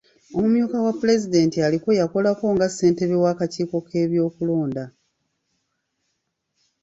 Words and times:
Omumyuka 0.35 0.77
wa 0.85 0.93
pulezidenti 0.99 1.57
aliko 1.67 1.89
yakolako 1.99 2.45
nga 2.55 2.67
ssentebe 2.69 3.15
w'akakiiko 3.23 3.77
k'ebyokulonda. 3.87 4.85